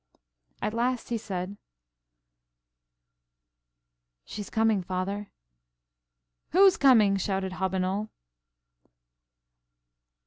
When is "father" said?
4.81-5.29